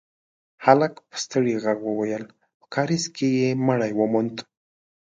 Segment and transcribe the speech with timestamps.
[0.65, 2.23] هلک په ستړي غږ وويل:
[2.59, 4.35] په کارېز کې يې مړی وموند.